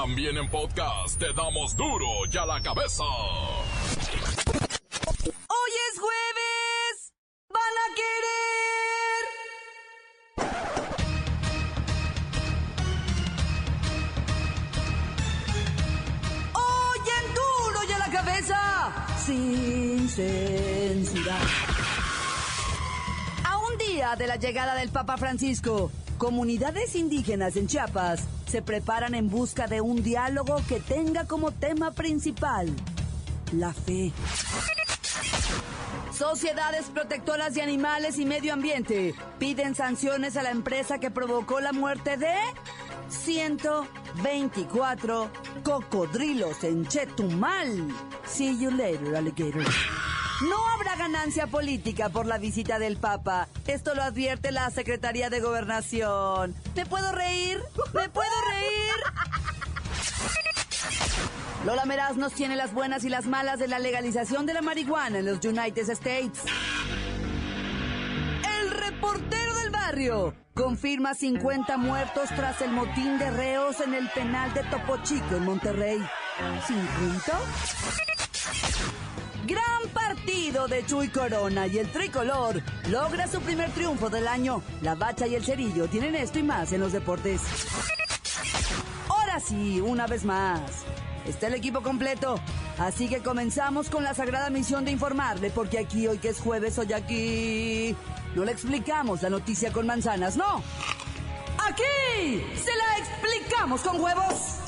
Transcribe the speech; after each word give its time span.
También 0.00 0.36
en 0.36 0.48
podcast 0.48 1.18
te 1.18 1.32
damos 1.32 1.76
duro 1.76 2.06
y 2.32 2.36
a 2.36 2.46
la 2.46 2.62
cabeza. 2.62 3.02
Hoy 3.02 3.80
es 5.90 5.98
jueves. 5.98 7.12
Van 7.50 7.76
a 7.82 7.86
querer. 7.98 9.26
Hoy 16.54 16.98
duro 17.34 17.82
y 17.82 17.88
la 17.98 18.06
cabeza. 18.12 18.94
Sin 19.26 20.08
censura. 20.08 21.36
A 23.42 23.58
un 23.58 23.76
día 23.78 24.14
de 24.14 24.28
la 24.28 24.36
llegada 24.36 24.76
del 24.76 24.90
Papa 24.90 25.16
Francisco, 25.16 25.90
comunidades 26.18 26.94
indígenas 26.94 27.56
en 27.56 27.66
Chiapas 27.66 28.37
se 28.48 28.62
preparan 28.62 29.14
en 29.14 29.28
busca 29.28 29.66
de 29.66 29.80
un 29.80 30.02
diálogo 30.02 30.56
que 30.68 30.80
tenga 30.80 31.26
como 31.26 31.52
tema 31.52 31.92
principal 31.92 32.68
la 33.52 33.72
fe. 33.72 34.12
Sociedades 36.12 36.86
protectoras 36.86 37.54
de 37.54 37.62
animales 37.62 38.18
y 38.18 38.26
medio 38.26 38.52
ambiente 38.52 39.14
piden 39.38 39.74
sanciones 39.74 40.36
a 40.36 40.42
la 40.42 40.50
empresa 40.50 40.98
que 40.98 41.10
provocó 41.10 41.60
la 41.60 41.72
muerte 41.72 42.16
de 42.16 42.34
124 43.08 45.30
cocodrilos 45.62 46.64
en 46.64 46.86
Chetumal. 46.86 47.88
See 48.26 48.58
you 48.58 48.70
later, 48.70 49.14
alligator. 49.14 49.64
No 50.48 50.56
habrá 50.74 50.87
ganancia 51.12 51.46
política 51.46 52.10
por 52.10 52.26
la 52.26 52.36
visita 52.36 52.78
del 52.78 52.98
Papa. 52.98 53.48
Esto 53.66 53.94
lo 53.94 54.02
advierte 54.02 54.52
la 54.52 54.68
Secretaría 54.70 55.30
de 55.30 55.40
Gobernación. 55.40 56.54
¿Me 56.76 56.84
puedo 56.84 57.12
reír? 57.12 57.58
¿Me 57.94 58.10
puedo 58.10 58.30
reír? 58.50 58.94
Lola 61.64 61.86
Meraz 61.86 62.16
nos 62.16 62.34
tiene 62.34 62.56
las 62.56 62.74
buenas 62.74 63.04
y 63.04 63.08
las 63.08 63.26
malas 63.26 63.58
de 63.58 63.68
la 63.68 63.78
legalización 63.78 64.44
de 64.44 64.52
la 64.54 64.60
marihuana 64.60 65.20
en 65.20 65.26
los 65.26 65.42
United 65.42 65.88
States. 65.88 66.42
El 68.60 68.70
reportero 68.70 69.54
del 69.60 69.70
barrio 69.70 70.34
confirma 70.52 71.14
50 71.14 71.78
muertos 71.78 72.28
tras 72.36 72.60
el 72.60 72.72
motín 72.72 73.18
de 73.18 73.30
reos 73.30 73.80
en 73.80 73.94
el 73.94 74.10
penal 74.10 74.52
de 74.52 74.62
Topo 74.64 74.98
Chico 75.02 75.36
en 75.36 75.44
Monterrey. 75.46 75.98
¿50? 76.66 77.24
Gran 77.26 78.17
de 80.48 80.86
Chuy 80.86 81.08
Corona 81.08 81.66
y 81.66 81.76
el 81.76 81.92
tricolor 81.92 82.62
logra 82.88 83.28
su 83.28 83.38
primer 83.42 83.70
triunfo 83.70 84.08
del 84.08 84.26
año. 84.26 84.62
La 84.80 84.94
bacha 84.94 85.26
y 85.26 85.34
el 85.34 85.44
cerillo 85.44 85.88
tienen 85.88 86.14
esto 86.14 86.38
y 86.38 86.42
más 86.42 86.72
en 86.72 86.80
los 86.80 86.92
deportes. 86.92 87.42
Ahora 89.08 89.40
sí, 89.40 89.78
una 89.82 90.06
vez 90.06 90.24
más. 90.24 90.60
Está 91.26 91.48
el 91.48 91.54
equipo 91.54 91.82
completo. 91.82 92.40
Así 92.78 93.08
que 93.08 93.18
comenzamos 93.18 93.90
con 93.90 94.04
la 94.04 94.14
sagrada 94.14 94.48
misión 94.48 94.86
de 94.86 94.90
informarle, 94.90 95.50
porque 95.50 95.78
aquí, 95.78 96.06
hoy 96.06 96.16
que 96.16 96.30
es 96.30 96.40
jueves, 96.40 96.78
hoy 96.78 96.94
aquí. 96.94 97.94
No 98.34 98.44
le 98.46 98.52
explicamos 98.52 99.20
la 99.20 99.28
noticia 99.28 99.70
con 99.70 99.86
manzanas, 99.86 100.38
no. 100.38 100.62
Aquí 101.58 102.42
se 102.56 102.70
la 102.74 102.98
explicamos 102.98 103.82
con 103.82 104.00
huevos. 104.00 104.67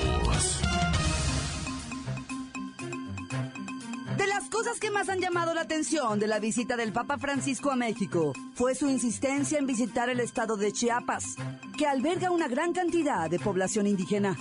Cosas 4.61 4.79
que 4.79 4.91
más 4.91 5.09
han 5.09 5.19
llamado 5.19 5.55
la 5.55 5.61
atención 5.61 6.19
de 6.19 6.27
la 6.27 6.37
visita 6.37 6.77
del 6.77 6.93
Papa 6.93 7.17
Francisco 7.17 7.71
a 7.71 7.75
México 7.75 8.31
fue 8.53 8.75
su 8.75 8.87
insistencia 8.91 9.57
en 9.57 9.65
visitar 9.65 10.07
el 10.07 10.19
estado 10.19 10.55
de 10.55 10.71
Chiapas, 10.71 11.35
que 11.79 11.87
alberga 11.87 12.29
una 12.29 12.47
gran 12.47 12.71
cantidad 12.71 13.27
de 13.27 13.39
población 13.39 13.87
indígena. 13.87 14.37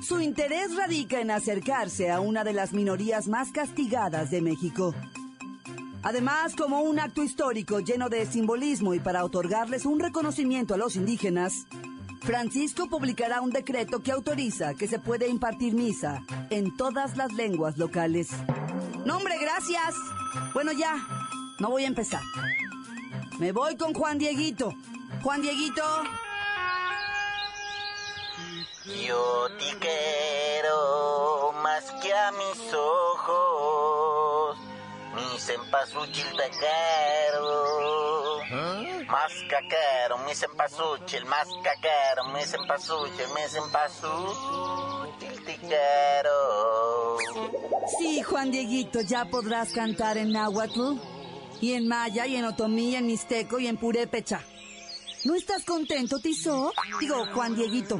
Su 0.00 0.20
interés 0.20 0.76
radica 0.76 1.20
en 1.20 1.32
acercarse 1.32 2.12
a 2.12 2.20
una 2.20 2.44
de 2.44 2.52
las 2.52 2.72
minorías 2.72 3.26
más 3.26 3.50
castigadas 3.50 4.30
de 4.30 4.40
México. 4.40 4.94
Además, 6.04 6.54
como 6.54 6.82
un 6.82 7.00
acto 7.00 7.24
histórico 7.24 7.80
lleno 7.80 8.08
de 8.08 8.26
simbolismo 8.26 8.94
y 8.94 9.00
para 9.00 9.24
otorgarles 9.24 9.84
un 9.84 9.98
reconocimiento 9.98 10.74
a 10.74 10.78
los 10.78 10.94
indígenas, 10.94 11.66
Francisco 12.20 12.88
publicará 12.88 13.40
un 13.40 13.50
decreto 13.50 14.00
que 14.00 14.12
autoriza 14.12 14.74
que 14.74 14.86
se 14.86 15.00
puede 15.00 15.28
impartir 15.28 15.74
misa 15.74 16.22
en 16.50 16.76
todas 16.76 17.16
las 17.16 17.32
lenguas 17.32 17.78
locales. 17.78 18.28
No, 19.04 19.16
hombre, 19.18 19.38
gracias. 19.38 19.94
Bueno, 20.54 20.72
ya, 20.72 20.96
no 21.58 21.68
voy 21.70 21.84
a 21.84 21.88
empezar. 21.88 22.22
Me 23.38 23.52
voy 23.52 23.76
con 23.76 23.92
Juan 23.92 24.18
Dieguito. 24.18 24.72
Juan 25.22 25.42
Dieguito. 25.42 25.82
Yo 29.06 29.48
te 29.58 29.78
quiero 29.78 31.52
más 31.62 31.84
que 32.02 32.14
a 32.14 32.32
mis 32.32 32.74
ojos. 32.74 34.58
Mi 35.14 35.38
cempasúchil 35.38 36.26
te 36.36 36.50
quiero. 36.50 37.74
Más 39.06 39.32
caquero, 39.48 40.18
mi 40.26 40.34
cempasúchil, 40.34 41.24
más 41.26 41.46
caquero, 41.62 42.24
mi 42.32 42.42
cempasúchil, 42.42 43.28
mi 43.34 43.42
cempasúchil 43.48 44.93
te 44.93 44.93
quiero. 45.66 47.18
Sí, 47.98 48.22
Juan 48.22 48.50
Dieguito, 48.50 49.00
ya 49.00 49.24
podrás 49.26 49.72
cantar 49.72 50.16
en 50.16 50.32
náhuatl, 50.32 50.94
y 51.60 51.72
en 51.72 51.88
maya, 51.88 52.26
y 52.26 52.36
en 52.36 52.44
otomí, 52.44 52.90
y 52.90 52.96
en 52.96 53.06
mixteco, 53.06 53.58
y 53.58 53.66
en 53.66 53.76
purépecha. 53.76 54.40
¿No 55.24 55.34
estás 55.34 55.64
contento, 55.64 56.18
Tizo? 56.18 56.72
Digo, 57.00 57.24
Juan 57.32 57.54
Dieguito. 57.54 57.96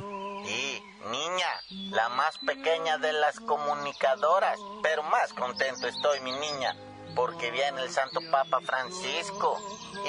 Y, 0.47 0.83
niña, 1.11 1.91
la 1.91 2.09
más 2.11 2.39
pequeña 2.39 2.99
de 2.99 3.13
las 3.13 3.41
comunicadoras, 3.41 4.59
pero 4.83 5.03
más 5.05 5.33
contento 5.33 5.87
estoy, 5.87 6.21
mi 6.21 6.33
niña, 6.33 6.77
porque 7.15 7.51
viene 7.51 7.83
el 7.83 7.91
Santo 7.91 8.21
Papa 8.31 8.61
Francisco 8.61 9.59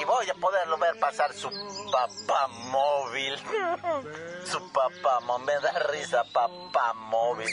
y 0.00 0.04
voy 0.04 0.28
a 0.28 0.34
poderlo 0.34 0.78
ver 0.78 0.98
pasar 0.98 1.32
su 1.32 1.48
papá 1.90 2.48
móvil. 2.70 3.36
Su 4.44 4.60
papá 4.72 5.20
móvil, 5.20 5.46
me 5.46 5.52
da 5.60 5.72
risa 5.90 6.24
papá 6.32 6.94
móvil. 6.94 7.48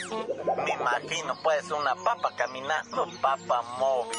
Me 0.64 0.72
imagino 0.72 1.36
pues 1.42 1.70
una 1.70 1.94
papa 1.96 2.32
caminando, 2.36 3.08
papá 3.20 3.62
móvil. 3.78 4.18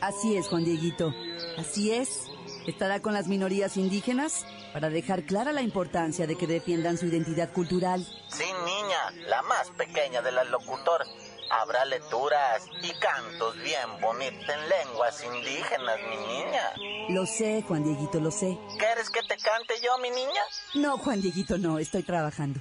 Así 0.00 0.36
es, 0.36 0.48
Juan 0.48 0.64
Dieguito. 0.64 1.12
Así 1.56 1.92
es. 1.92 2.26
Estará 2.66 3.00
con 3.00 3.14
las 3.14 3.28
minorías 3.28 3.76
indígenas 3.76 4.44
para 4.72 4.90
dejar 4.90 5.24
clara 5.24 5.52
la 5.52 5.62
importancia 5.62 6.26
de 6.26 6.36
que 6.36 6.46
defiendan 6.46 6.98
su 6.98 7.06
identidad 7.06 7.52
cultural. 7.52 8.06
Sí, 8.28 8.44
niña, 8.44 9.26
la 9.28 9.42
más 9.42 9.70
pequeña 9.70 10.20
de 10.22 10.32
las 10.32 10.46
locutoras. 10.48 11.08
Habrá 11.50 11.84
lecturas 11.86 12.66
y 12.82 12.92
cantos 12.98 13.56
bien 13.56 14.00
bonitos 14.00 14.48
en 14.48 14.68
lenguas 14.68 15.24
indígenas, 15.24 15.98
mi 16.08 16.16
niña. 16.16 16.72
Lo 17.08 17.26
sé, 17.26 17.62
Juan 17.66 17.84
Dieguito, 17.84 18.20
lo 18.20 18.30
sé. 18.30 18.58
¿Quieres 18.78 19.08
que 19.10 19.22
te 19.22 19.36
cante 19.36 19.74
yo, 19.82 19.96
mi 19.98 20.10
niña? 20.10 20.42
No, 20.74 20.98
Juan 20.98 21.20
Dieguito, 21.20 21.56
no, 21.58 21.78
estoy 21.78 22.02
trabajando. 22.02 22.60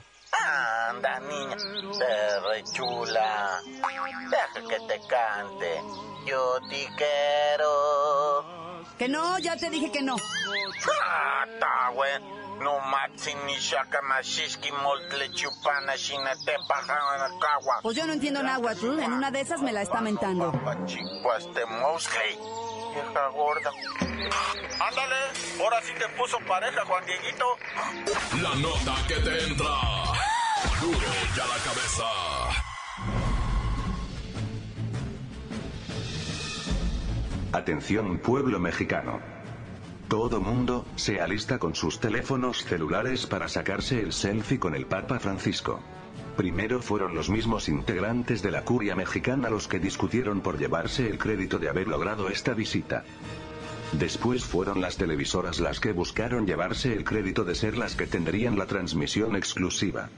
Anda, 0.90 1.20
niña, 1.22 1.58
te 1.98 2.40
rechula. 2.50 3.62
Deja 4.30 4.68
que 4.68 4.80
te 4.88 5.08
cante. 5.08 5.82
Yo 6.26 6.60
te 6.70 6.88
quiero. 6.98 8.46
Que 8.98 9.08
no, 9.08 9.38
ya 9.40 9.56
te 9.58 9.70
dije 9.70 9.92
que 9.92 10.02
no. 10.02 10.16
Ah, 11.04 11.46
ta, 11.60 11.90
güey. 11.94 12.12
No 12.62 12.80
ni 13.46 13.56
shaka 13.60 14.02
mashishki 14.02 14.72
moltle 14.72 15.30
chupana 15.30 15.96
shinete 15.96 16.56
paja 16.68 16.96
cagua. 17.40 17.80
Pues 17.82 17.96
yo 17.96 18.06
no 18.08 18.14
entiendo 18.14 18.42
náhuatl, 18.42 19.00
en 19.00 19.14
una 19.14 19.32
de 19.32 19.42
esas 19.42 19.62
me 19.62 19.72
la 19.72 19.82
está 19.82 20.02
mentando. 20.02 20.52
este. 21.66 22.38
Vieja 22.94 23.28
gorda. 23.30 23.72
Ándale, 24.80 25.16
ahora 25.62 25.82
sí 25.84 25.94
te 25.98 26.08
puso 26.18 26.40
pareja, 26.48 26.84
Juan 26.86 27.06
Dieguito. 27.06 27.46
La 28.42 28.56
nota 28.56 28.96
que 29.08 29.16
te 29.16 29.44
entra. 29.46 29.68
Duro 30.82 31.08
y 31.36 31.40
a 31.40 31.46
la 31.46 31.58
cabeza. 31.64 32.04
Atención 37.54 38.20
pueblo 38.20 38.60
mexicano. 38.60 39.37
Todo 40.08 40.40
mundo, 40.40 40.86
se 40.96 41.20
alista 41.20 41.60
con 41.60 41.76
sus 41.76 42.00
teléfonos 42.00 42.64
celulares 42.64 43.26
para 43.26 43.50
sacarse 43.50 44.00
el 44.00 44.14
selfie 44.14 44.58
con 44.58 44.74
el 44.74 44.86
Papa 44.86 45.20
Francisco. 45.20 45.82
Primero 46.38 46.82
fueron 46.82 47.14
los 47.14 47.30
mismos 47.30 47.68
integrantes 47.68 48.42
de 48.42 48.52
la 48.52 48.64
curia 48.64 48.96
mexicana 48.96 49.50
los 49.50 49.68
que 49.68 49.80
discutieron 49.80 50.40
por 50.40 50.58
llevarse 50.58 51.10
el 51.10 51.18
crédito 51.18 51.60
de 51.60 51.68
haber 51.68 51.90
logrado 51.90 52.30
esta 52.30 52.54
visita. 52.54 53.04
Después 53.92 54.46
fueron 54.46 54.80
las 54.80 54.96
televisoras 54.96 55.60
las 55.60 55.80
que 55.82 55.92
buscaron 55.92 56.46
llevarse 56.46 56.94
el 56.94 57.04
crédito 57.04 57.44
de 57.44 57.56
ser 57.56 57.78
las 57.78 57.96
que 57.96 58.08
tendrían 58.08 58.58
la 58.58 58.66
transmisión 58.66 59.36
exclusiva. 59.36 60.10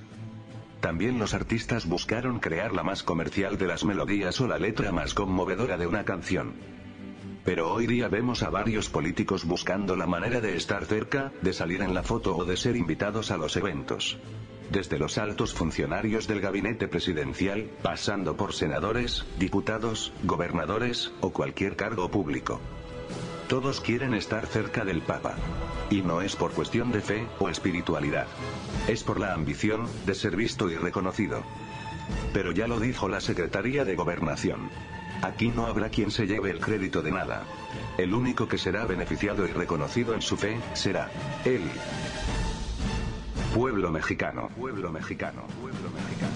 También 0.81 1.17
los 1.17 1.33
artistas 1.33 1.87
buscaron 1.87 2.39
crear 2.39 2.73
la 2.73 2.83
más 2.83 3.01
comercial 3.01 3.57
de 3.57 3.67
las 3.67 3.83
melodías 3.83 4.39
o 4.39 4.47
la 4.47 4.59
letra 4.59 4.91
más 4.91 5.13
conmovedora 5.13 5.77
de 5.77 5.87
una 5.87 6.05
canción. 6.05 6.53
Pero 7.45 7.71
hoy 7.71 7.87
día 7.87 8.07
vemos 8.09 8.43
a 8.43 8.49
varios 8.49 8.89
políticos 8.89 9.45
buscando 9.45 9.95
la 9.95 10.07
manera 10.07 10.41
de 10.41 10.55
estar 10.55 10.85
cerca, 10.85 11.31
de 11.41 11.53
salir 11.53 11.81
en 11.81 11.93
la 11.93 12.03
foto 12.03 12.35
o 12.35 12.45
de 12.45 12.57
ser 12.57 12.75
invitados 12.75 13.31
a 13.31 13.37
los 13.37 13.55
eventos. 13.55 14.17
Desde 14.69 14.99
los 14.99 15.17
altos 15.17 15.53
funcionarios 15.53 16.27
del 16.27 16.41
gabinete 16.41 16.87
presidencial, 16.87 17.69
pasando 17.81 18.37
por 18.37 18.53
senadores, 18.53 19.25
diputados, 19.39 20.13
gobernadores, 20.23 21.11
o 21.21 21.31
cualquier 21.31 21.75
cargo 21.75 22.11
público. 22.11 22.59
Todos 23.47 23.81
quieren 23.81 24.13
estar 24.13 24.45
cerca 24.45 24.85
del 24.85 25.01
Papa. 25.01 25.35
Y 25.89 26.03
no 26.03 26.21
es 26.21 26.35
por 26.35 26.51
cuestión 26.51 26.91
de 26.91 27.01
fe 27.01 27.27
o 27.39 27.49
espiritualidad. 27.49 28.27
Es 28.87 29.03
por 29.03 29.19
la 29.19 29.33
ambición 29.33 29.87
de 30.05 30.13
ser 30.13 30.35
visto 30.35 30.69
y 30.69 30.75
reconocido. 30.75 31.41
Pero 32.31 32.51
ya 32.51 32.67
lo 32.67 32.79
dijo 32.79 33.09
la 33.09 33.21
Secretaría 33.21 33.85
de 33.85 33.95
Gobernación. 33.95 34.69
Aquí 35.21 35.49
no 35.49 35.65
habrá 35.65 35.89
quien 35.89 36.11
se 36.11 36.25
lleve 36.25 36.51
el 36.51 36.59
crédito 36.59 37.01
de 37.01 37.11
nada. 37.11 37.43
El 37.97 38.13
único 38.13 38.47
que 38.47 38.57
será 38.57 38.85
beneficiado 38.85 39.45
y 39.45 39.51
reconocido 39.51 40.13
en 40.13 40.21
su 40.21 40.37
fe, 40.37 40.59
será 40.73 41.09
él. 41.45 41.61
Pueblo 43.53 43.91
mexicano. 43.91 44.49
Pueblo 44.57 44.91
mexicano. 44.91 45.43
Pueblo 45.59 45.89
mexicano. 45.89 46.31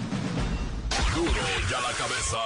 Duro 1.14 1.30
ya 1.70 1.80
la 1.80 1.92
cabeza. 1.92 2.38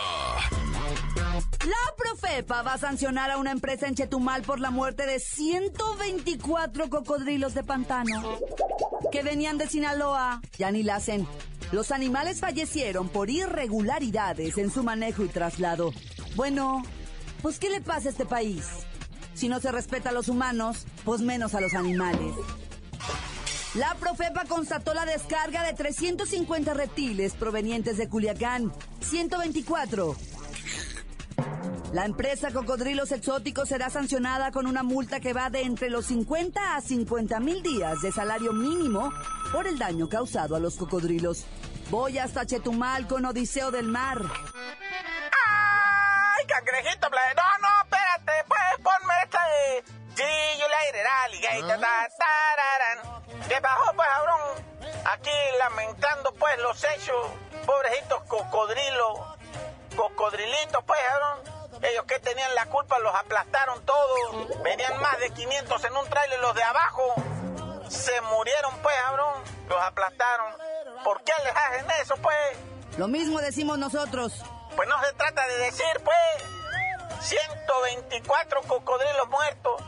La 1.65 1.95
Profepa 1.97 2.63
va 2.63 2.75
a 2.75 2.79
sancionar 2.79 3.31
a 3.31 3.39
una 3.39 3.51
empresa 3.51 3.89
en 3.89 3.95
Chetumal 3.95 4.43
por 4.43 4.61
la 4.61 4.71
muerte 4.71 5.07
de 5.07 5.19
124 5.19 6.89
cocodrilos 6.89 7.55
de 7.55 7.65
pantano 7.65 8.39
que 9.11 9.23
venían 9.23 9.59
de 9.59 9.67
Sinaloa. 9.67 10.41
Ya 10.57 10.71
ni 10.71 10.83
la 10.83 10.97
hacen. 10.97 11.27
Los 11.73 11.91
animales 11.91 12.41
fallecieron 12.41 13.09
por 13.09 13.29
irregularidades 13.31 14.57
en 14.59 14.71
su 14.71 14.83
manejo 14.83 15.25
y 15.25 15.29
traslado. 15.29 15.93
Bueno, 16.39 16.85
pues 17.43 17.59
¿qué 17.59 17.69
le 17.69 17.81
pasa 17.81 18.07
a 18.07 18.13
este 18.13 18.25
país? 18.25 18.65
Si 19.35 19.49
no 19.49 19.59
se 19.59 19.73
respeta 19.73 20.11
a 20.11 20.13
los 20.13 20.29
humanos, 20.29 20.87
pues 21.05 21.21
menos 21.21 21.53
a 21.57 21.61
los 21.61 21.75
animales. 21.75 22.33
La 23.75 23.97
Profepa 23.97 24.45
constató 24.45 24.95
la 24.95 25.05
descarga 25.05 25.65
de 25.65 25.73
350 25.73 26.75
reptiles 26.75 27.35
provenientes 27.35 27.97
de 27.97 28.09
Culiacán, 28.09 28.73
124 29.01 30.15
la 31.93 32.05
empresa 32.05 32.51
Cocodrilos 32.53 33.13
Exóticos 33.13 33.71
será 33.71 33.89
sancionada 33.89 34.53
con 34.53 34.67
una 34.67 34.83
multa 34.83 35.21
que 35.21 35.33
va 35.33 35.49
de 35.49 35.63
entre 35.63 35.89
los 35.89 36.05
50 36.07 36.77
a 36.77 36.81
50 36.83 37.41
mil 37.41 37.63
días 37.63 38.03
de 38.03 38.13
salario 38.13 38.53
mínimo 38.53 39.11
por 39.53 39.67
el 39.67 39.79
daño 39.79 40.07
causado 40.07 40.55
a 40.55 40.61
los 40.61 40.77
cocodrilos. 40.77 41.47
Voy 41.91 42.19
hasta 42.19 42.45
Chetumal 42.45 43.07
con 43.07 43.25
Odiseo 43.25 43.71
del 43.71 43.87
Mar. 43.87 44.23
De... 51.77 52.17
Tararán. 52.19 53.25
¿Qué 53.49 53.61
bajó, 53.61 53.93
pues, 53.95 54.09
cabrón? 54.09 54.41
Aquí 55.05 55.31
lamentando, 55.59 56.33
pues, 56.35 56.59
los 56.59 56.85
hechos. 56.85 57.27
Pobrecitos 57.67 58.23
cocodrilos. 58.25 59.21
Cocodrilitos, 59.97 60.85
pues, 60.85 61.01
cabrón 61.09 61.59
ellos 61.81 62.05
que 62.07 62.19
tenían 62.19 62.53
la 62.57 62.67
culpa 62.67 62.99
los 62.99 63.15
aplastaron 63.15 63.85
todos. 63.85 64.63
Venían 64.63 65.01
más 65.01 65.19
de 65.21 65.31
500 65.31 65.85
en 65.85 65.97
un 65.97 66.09
trailer, 66.09 66.41
los 66.41 66.55
de 66.55 66.63
abajo 66.65 67.15
se 67.89 68.21
murieron, 68.23 68.77
pues, 68.83 68.95
cabrón. 69.03 69.43
Los 69.69 69.81
aplastaron. 69.83 70.55
¿Por 71.05 71.23
qué 71.23 71.33
les 71.45 71.55
hacen 71.55 71.87
eso, 72.03 72.17
pues? 72.17 72.37
Lo 72.97 73.09
mismo 73.09 73.41
decimos 73.41 73.79
nosotros. 73.79 74.33
Pues 74.77 74.89
no 74.89 75.03
se 75.05 75.13
trata 75.15 75.47
de 75.47 75.59
decir, 75.59 76.03
pues. 76.05 77.21
124 77.21 78.63
cocodrilos 78.63 79.29
muertos. 79.29 79.83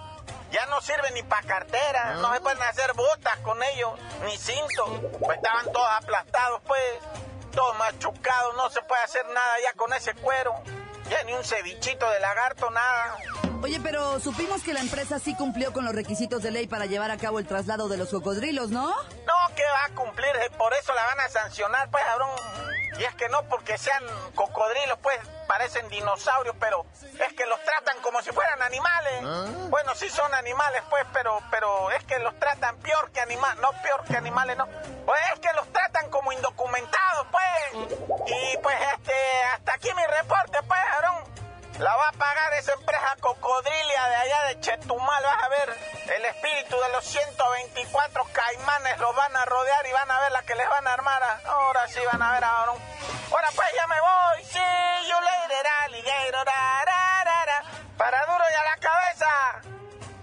Ya 0.51 0.67
no 0.67 0.81
sirven 0.81 1.15
ni 1.15 1.23
para 1.23 1.47
cartera, 1.47 2.15
no 2.15 2.33
se 2.35 2.41
pueden 2.41 2.63
hacer 2.63 2.93
botas 2.95 3.39
con 3.39 3.63
ellos, 3.63 3.93
ni 4.25 4.37
cintos. 4.37 4.89
Pues 5.21 5.37
estaban 5.37 5.71
todos 5.73 5.89
aplastados, 5.97 6.61
pues, 6.67 6.83
todos 7.55 7.77
machucados, 7.79 8.57
no 8.57 8.69
se 8.71 8.83
puede 8.83 9.03
hacer 9.03 9.25
nada 9.27 9.57
ya 9.63 9.73
con 9.75 9.93
ese 9.93 10.15
cuero. 10.15 10.55
Ya 11.09 11.23
ni 11.25 11.33
un 11.33 11.45
cevichito 11.45 12.09
de 12.09 12.21
lagarto, 12.21 12.71
nada. 12.71 13.17
Oye, 13.63 13.79
pero 13.81 14.21
supimos 14.21 14.63
que 14.63 14.73
la 14.73 14.81
empresa 14.81 15.19
sí 15.19 15.35
cumplió 15.35 15.73
con 15.73 15.85
los 15.85 15.95
requisitos 15.95 16.43
de 16.43 16.51
ley 16.51 16.67
para 16.67 16.87
llevar 16.87 17.11
a 17.11 17.19
cabo 17.19 17.39
el 17.39 17.47
traslado 17.47 17.89
de 17.89 17.97
los 17.97 18.09
cocodrilos, 18.09 18.71
¿no? 18.71 18.89
No, 18.89 19.55
que 19.55 19.63
va 19.63 19.85
a 19.87 19.95
cumplir, 19.95 20.33
por 20.57 20.73
eso 20.75 20.95
la 20.95 21.05
van 21.05 21.21
a 21.21 21.29
sancionar, 21.29 21.91
pues, 21.91 22.05
cabrón. 22.05 22.31
Y 22.99 23.05
es 23.05 23.15
que 23.15 23.29
no 23.29 23.43
porque 23.45 23.77
sean 23.79 24.03
cocodrilos, 24.35 24.99
pues 25.03 25.19
parecen 25.51 25.89
dinosaurios, 25.89 26.55
pero 26.61 26.87
es 27.03 27.33
que 27.33 27.45
los 27.47 27.61
tratan 27.65 28.01
como 28.03 28.23
si 28.23 28.31
fueran 28.31 28.63
animales. 28.63 29.21
¿Ah? 29.25 29.47
Bueno, 29.69 29.97
sí 29.97 30.09
son 30.09 30.33
animales, 30.33 30.81
pues, 30.89 31.05
pero, 31.13 31.41
pero 31.51 31.91
es 31.91 32.05
que 32.05 32.21
los 32.21 32.39
tratan 32.39 32.77
peor 32.77 33.11
que 33.11 33.21
animales, 33.21 33.61
no 33.61 33.73
peor 33.83 34.05
que 34.05 34.17
animales, 34.17 34.57
no. 34.57 34.69
Pues 35.05 35.21
es 35.35 35.41
que 35.41 35.53
los 35.55 35.67
tratan 35.73 36.09
como 36.09 36.31
indocumentados, 36.31 37.27
pues. 37.33 37.89
Y 38.29 38.59
pues 38.59 38.77
este, 38.95 39.13
hasta 39.55 39.75
aquí 39.75 39.89
mi 39.93 40.07
reporte, 40.21 40.59
pues, 40.69 40.81
Aarón. 40.81 41.30
La 41.81 41.97
va 41.97 42.09
a 42.09 42.13
pagar 42.13 42.53
esa 42.59 42.75
empresa 42.75 43.17
cocodrilia 43.21 44.05
de 44.11 44.17
allá 44.17 44.45
de 44.49 44.61
Chetumal. 44.61 45.25
Vas 45.25 45.45
a 45.45 45.49
ver 45.49 45.69
el 46.15 46.25
espíritu 46.27 46.77
de 46.77 46.93
los 46.93 47.03
124 47.07 48.23
caimanes 48.35 48.99
los 49.01 49.17
van 49.17 49.35
a 49.35 49.47
rodear 49.47 49.87
y 49.89 49.93
van 49.93 50.11
a 50.11 50.21
ver 50.21 50.33
la 50.33 50.43
que 50.43 50.55
les 50.57 50.69
van 50.69 50.87
a 50.87 50.93
armar. 50.93 51.23
Ahora 51.47 51.89
sí 51.89 52.01
van 52.13 52.21
a 52.21 52.33
ver 52.33 52.45
ahora. 52.45 52.73
Ahora 53.33 53.49
pues 53.57 53.69
ya 53.75 53.87
me 53.87 53.97
voy. 53.99 54.45
Sí, 54.45 54.59
later, 55.09 55.67
alligator. 55.85 56.47
Para 57.97 58.27
duro 58.27 58.45
y 58.45 58.55
a 58.55 58.65
la 58.65 58.77
cabeza. 58.77 59.27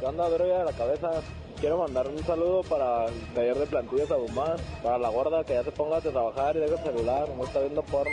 ¿Qué 0.00 0.06
onda, 0.06 0.28
Duro 0.28 0.46
y 0.46 0.50
a 0.50 0.64
la 0.64 0.72
cabeza? 0.72 1.10
Quiero 1.64 1.78
mandar 1.78 2.06
un 2.06 2.18
saludo 2.24 2.60
para 2.68 3.06
el 3.06 3.14
taller 3.34 3.56
de 3.56 3.64
plantillas 3.64 4.10
a 4.10 4.16
Bumán, 4.16 4.58
para 4.82 4.98
la 4.98 5.08
gorda 5.08 5.44
que 5.44 5.54
ya 5.54 5.64
se 5.64 5.72
ponga 5.72 5.96
a 5.96 6.00
trabajar 6.02 6.54
y 6.56 6.60
deja 6.60 6.74
el 6.74 6.92
celular, 6.92 7.26
no 7.34 7.42
está 7.42 7.60
viendo 7.60 7.82
porno. 7.84 8.12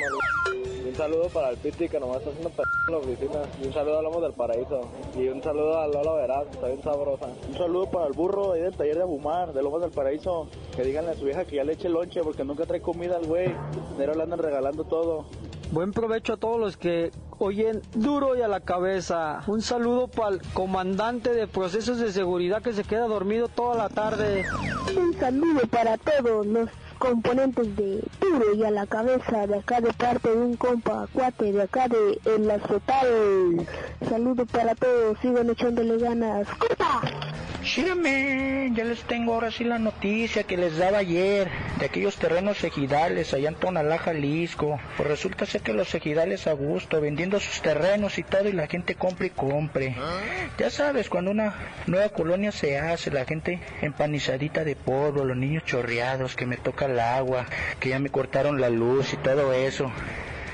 Y 0.82 0.88
un 0.88 0.96
saludo 0.96 1.28
para 1.28 1.50
el 1.50 1.58
Piti 1.58 1.90
que 1.90 2.00
nomás 2.00 2.20
está 2.20 2.30
haciendo 2.30 2.50
p 2.50 2.64
en 2.88 2.94
la 2.94 2.98
oficina. 3.00 3.42
Y 3.62 3.68
un 3.68 3.74
saludo 3.74 4.00
a 4.00 4.02
Lomo 4.04 4.22
del 4.22 4.32
Paraíso. 4.32 4.82
Y 5.18 5.28
un 5.28 5.44
saludo 5.44 5.80
a 5.80 5.88
Lola 5.88 6.14
Verás, 6.14 6.46
que 6.46 6.54
está 6.54 6.68
bien 6.68 6.82
sabrosa. 6.82 7.28
Un 7.50 7.58
saludo 7.58 7.92
para 7.92 8.08
el 8.08 8.14
burro 8.14 8.54
ahí 8.54 8.62
del 8.62 8.74
taller 8.74 8.96
de 8.96 9.02
Abumar, 9.02 9.52
de 9.52 9.62
Lomos 9.62 9.82
del 9.82 9.92
Paraíso. 9.92 10.48
Que 10.74 10.84
díganle 10.84 11.12
a 11.12 11.16
su 11.16 11.26
vieja 11.26 11.44
que 11.44 11.58
ya 11.58 11.66
le 11.66 11.74
eche 11.74 11.90
lonche 11.90 12.22
porque 12.24 12.46
nunca 12.46 12.66
trae 12.66 12.82
comida 12.82 13.18
al 13.18 13.26
güey. 13.26 13.54
Pero 13.98 14.16
le 14.16 14.24
andan 14.24 14.40
regalando 14.40 14.86
todo. 14.86 15.26
Buen 15.72 15.94
provecho 15.94 16.34
a 16.34 16.38
todos 16.38 16.60
los 16.60 16.76
que 16.76 17.12
oyen 17.40 17.82
duro 17.94 18.36
y 18.36 18.42
a 18.42 18.50
la 18.50 18.60
cabeza. 18.60 19.42
Un 19.48 19.62
saludo 19.62 20.10
para 20.10 20.36
el 20.36 20.42
comandante 20.54 21.34
de 21.34 21.48
procesos 21.48 21.98
de 21.98 22.12
seguridad 22.12 22.62
que 22.62 22.74
se 22.74 22.84
queda 22.84 23.08
dormido 23.08 23.48
toda 23.48 23.76
la 23.76 23.88
tarde. 23.88 24.44
Un 24.98 25.14
saludo 25.14 25.62
para 25.72 25.98
todos 25.98 26.46
componentes 27.02 27.76
de 27.76 28.04
duro 28.20 28.54
y 28.54 28.64
a 28.64 28.70
la 28.70 28.86
cabeza 28.86 29.48
de 29.48 29.58
acá 29.58 29.82
de 29.82 29.92
parte 29.92 30.30
de 30.30 30.38
un 30.38 30.56
compa 30.56 31.08
cuate 31.12 31.52
de 31.52 31.64
acá 31.64 31.88
de 31.88 32.20
el 32.26 32.50
azotal. 32.52 33.68
Saludo 34.08 34.46
para 34.46 34.76
todos, 34.76 35.18
sigan 35.20 35.50
echándole 35.50 35.98
ganas. 35.98 36.48
¡Compa! 36.60 37.02
Síganme, 37.64 38.72
ya 38.74 38.84
les 38.84 39.04
tengo 39.04 39.36
ahora 39.36 39.52
sí 39.52 39.64
la 39.64 39.78
noticia 39.78 40.44
que 40.44 40.58
les 40.58 40.78
daba 40.78 40.98
ayer 40.98 41.48
de 41.80 41.86
aquellos 41.86 42.18
terrenos 42.18 42.64
ejidales 42.64 43.34
allá 43.36 43.50
en 43.50 43.56
Tonalá, 43.56 44.00
Jalisco. 44.00 44.80
Pues 44.98 45.08
resulta 45.08 45.46
ser 45.46 45.62
que 45.62 45.72
los 45.72 45.94
ejidales 45.94 46.48
a 46.48 46.54
gusto, 46.54 47.00
vendiendo 47.00 47.40
sus 47.40 47.62
terrenos 47.62 48.18
y 48.18 48.24
todo 48.24 48.50
y 48.50 48.54
la 48.54 48.68
gente 48.68 48.96
compre 48.96 49.28
y 49.28 49.30
compre. 49.30 49.96
Ya 50.58 50.72
sabes, 50.72 51.08
cuando 51.08 51.30
una 51.30 51.54
nueva 51.86 52.10
colonia 52.10 52.52
se 52.52 52.80
hace, 52.80 53.12
la 53.12 53.26
gente 53.26 53.60
empanizadita 53.82 54.64
de 54.64 54.76
polvo, 54.76 55.24
los 55.24 55.38
niños 55.38 55.64
chorreados, 55.64 56.36
que 56.36 56.48
me 56.48 56.58
toca 56.58 56.88
el 56.92 57.00
agua, 57.00 57.46
que 57.80 57.90
ya 57.90 58.00
me 58.00 58.10
cortaron 58.10 58.62
la 58.62 58.70
luz 58.70 59.14
y 59.14 59.18
todo 59.18 59.54
eso. 59.54 59.92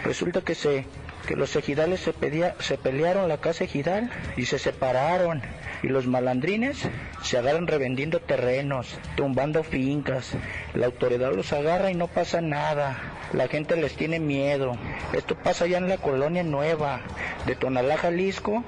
Resulta 0.03 0.41
que 0.41 0.55
se 0.55 0.85
que 1.27 1.35
los 1.35 1.55
ejidales 1.55 1.99
se, 1.99 2.13
se 2.59 2.77
pelearon 2.77 3.27
la 3.27 3.37
casa 3.37 3.65
ejidal 3.65 4.09
y 4.37 4.45
se 4.45 4.57
separaron. 4.57 5.41
Y 5.83 5.89
los 5.89 6.07
malandrines 6.07 6.77
se 7.21 7.37
agarran 7.37 7.67
revendiendo 7.67 8.19
terrenos, 8.19 8.97
tumbando 9.15 9.63
fincas. 9.63 10.31
La 10.73 10.87
autoridad 10.87 11.33
los 11.33 11.53
agarra 11.53 11.91
y 11.91 11.95
no 11.95 12.07
pasa 12.07 12.41
nada. 12.41 12.97
La 13.33 13.47
gente 13.47 13.75
les 13.75 13.95
tiene 13.95 14.19
miedo. 14.19 14.75
Esto 15.13 15.35
pasa 15.35 15.67
ya 15.67 15.77
en 15.77 15.89
la 15.89 15.97
colonia 15.97 16.43
nueva 16.43 17.01
de 17.45 17.55
Tonalá, 17.55 17.97
Jalisco, 17.97 18.63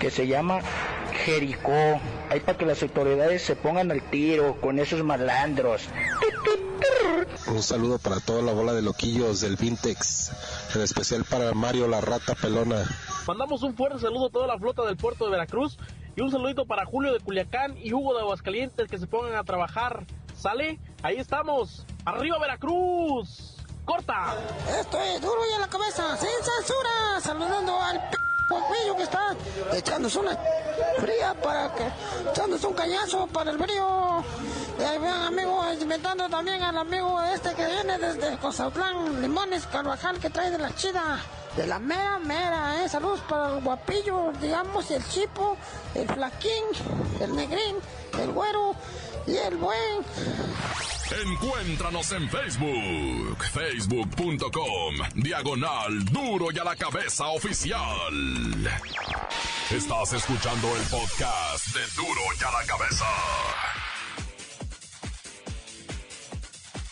que 0.00 0.10
se 0.10 0.26
llama 0.26 0.60
Jericó. 1.24 2.00
Ahí 2.30 2.40
para 2.40 2.58
que 2.58 2.66
las 2.66 2.82
autoridades 2.82 3.42
se 3.42 3.54
pongan 3.54 3.90
al 3.90 4.02
tiro 4.02 4.60
con 4.60 4.78
esos 4.78 5.04
malandros. 5.04 5.88
Un 7.46 7.62
saludo 7.62 7.98
para 7.98 8.20
toda 8.20 8.42
la 8.42 8.52
bola 8.52 8.72
de 8.72 8.82
loquillos 8.82 9.40
del 9.40 9.56
Vintex, 9.56 10.32
en 10.74 10.82
especial 10.82 11.24
para 11.24 11.52
Mario 11.52 11.88
la 11.88 12.00
Rata 12.00 12.34
Pelona. 12.34 12.84
Mandamos 13.26 13.62
un 13.62 13.74
fuerte 13.74 13.98
saludo 13.98 14.26
a 14.26 14.30
toda 14.30 14.46
la 14.46 14.58
flota 14.58 14.84
del 14.84 14.96
puerto 14.96 15.24
de 15.24 15.30
Veracruz 15.30 15.78
y 16.16 16.20
un 16.20 16.30
saludito 16.30 16.66
para 16.66 16.84
Julio 16.84 17.12
de 17.12 17.20
Culiacán 17.20 17.76
y 17.78 17.92
Hugo 17.92 18.14
de 18.14 18.20
Aguascalientes 18.20 18.88
que 18.88 18.98
se 18.98 19.06
pongan 19.06 19.36
a 19.36 19.44
trabajar. 19.44 20.04
¿Sale? 20.36 20.78
Ahí 21.02 21.16
estamos. 21.16 21.84
¡Arriba 22.04 22.38
Veracruz! 22.38 23.56
¡Corta! 23.84 24.36
Esto 24.80 25.00
es 25.00 25.20
duro 25.20 25.40
y 25.50 25.54
a 25.54 25.58
la 25.60 25.68
cabeza, 25.68 26.16
sin 26.16 26.28
censura, 26.28 27.20
saludando 27.20 27.80
al 27.80 27.98
p 28.10 28.16
que 28.96 29.02
está 29.02 29.36
echándose 29.72 30.18
una 30.18 30.36
fría 30.98 31.34
para 31.42 31.74
que 31.74 31.86
echándose 32.30 32.66
un 32.66 32.74
cañazo 32.74 33.26
para 33.26 33.50
el 33.50 33.58
frío. 33.58 34.24
Y 34.78 34.82
ahí 34.82 34.98
vean 34.98 35.22
amigos, 35.22 35.76
inventando 35.80 36.28
también 36.28 36.62
al 36.62 36.78
amigo 36.78 37.20
este 37.22 37.52
que 37.54 37.66
viene 37.66 37.98
desde 37.98 38.38
Cosautlán, 38.38 39.20
Limones 39.20 39.66
Carvajal 39.66 40.18
que 40.20 40.30
trae 40.30 40.50
de 40.50 40.58
la 40.58 40.74
chida. 40.74 41.20
De 41.56 41.66
la 41.66 41.80
mera 41.80 42.20
mera, 42.20 42.84
eh. 42.84 42.88
Saludos 42.88 43.20
para 43.28 43.56
el 43.56 43.64
guapillo, 43.64 44.30
digamos, 44.40 44.88
el 44.92 45.04
chipo, 45.08 45.56
el 45.94 46.06
flaquín, 46.06 46.64
el 47.20 47.34
negrín, 47.34 47.76
el 48.20 48.30
güero 48.30 48.76
y 49.26 49.36
el 49.36 49.56
buen. 49.56 50.04
Encuéntranos 51.10 52.12
en 52.12 52.28
Facebook, 52.28 53.44
facebook.com, 53.52 54.94
diagonal 55.16 56.04
duro 56.04 56.52
y 56.52 56.58
a 56.58 56.64
la 56.64 56.76
cabeza 56.76 57.26
oficial. 57.28 58.12
Estás 59.70 60.12
escuchando 60.12 60.68
el 60.76 60.82
podcast 60.82 61.66
de 61.74 61.80
duro 61.96 62.20
y 62.38 62.44
a 62.44 62.50
la 62.52 62.66
cabeza. 62.66 63.06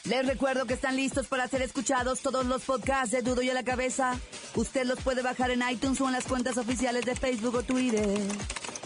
Les 0.09 0.25
recuerdo 0.25 0.67
que 0.67 0.75
están 0.75 0.95
listos 0.95 1.27
para 1.27 1.49
ser 1.49 1.63
escuchados 1.63 2.21
todos 2.21 2.47
los 2.47 2.63
podcasts 2.63 3.11
de 3.11 3.23
Duro 3.23 3.43
y 3.43 3.51
a 3.51 3.55
la 3.55 3.65
cabeza. 3.65 4.17
Usted 4.55 4.85
los 4.87 5.01
puede 5.01 5.21
bajar 5.21 5.51
en 5.51 5.69
iTunes 5.69 6.01
o 6.01 6.07
en 6.07 6.13
las 6.13 6.25
cuentas 6.25 6.57
oficiales 6.59 7.05
de 7.05 7.17
Facebook 7.17 7.57
o 7.57 7.63
Twitter. 7.65 8.17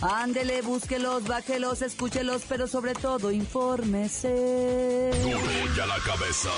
Ándele, 0.01 0.63
búsquelos, 0.63 1.25
bájelos, 1.25 1.83
escúchelos, 1.83 2.45
pero 2.49 2.67
sobre 2.67 2.95
todo 2.95 3.31
infórmese. 3.31 5.11
Duro 5.23 5.41
y 5.77 5.81
a 5.81 5.87
la 5.87 5.99
cabeza. 5.99 6.49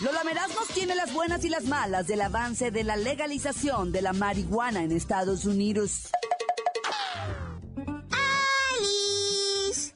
Lola 0.00 0.22
Meraz 0.22 0.54
nos 0.54 0.68
tiene 0.68 0.94
las 0.94 1.12
buenas 1.12 1.44
y 1.44 1.48
las 1.48 1.64
malas 1.64 2.06
del 2.06 2.20
avance 2.20 2.70
de 2.70 2.84
la 2.84 2.96
legalización 2.96 3.90
de 3.90 4.02
la 4.02 4.12
marihuana 4.12 4.84
en 4.84 4.92
Estados 4.92 5.44
Unidos. 5.44 6.10
¡Alice! 8.76 9.92